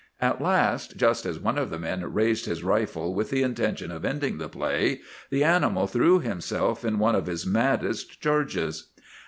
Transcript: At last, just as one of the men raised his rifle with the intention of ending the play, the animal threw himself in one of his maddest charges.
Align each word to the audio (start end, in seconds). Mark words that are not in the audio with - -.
At 0.19 0.41
last, 0.41 0.97
just 0.97 1.27
as 1.27 1.37
one 1.37 1.59
of 1.59 1.69
the 1.69 1.77
men 1.77 2.11
raised 2.11 2.47
his 2.47 2.63
rifle 2.63 3.13
with 3.13 3.29
the 3.29 3.43
intention 3.43 3.91
of 3.91 4.03
ending 4.03 4.39
the 4.39 4.49
play, 4.49 5.01
the 5.29 5.43
animal 5.43 5.85
threw 5.85 6.19
himself 6.19 6.83
in 6.83 6.97
one 6.97 7.13
of 7.13 7.27
his 7.27 7.45
maddest 7.45 8.19
charges. 8.19 8.87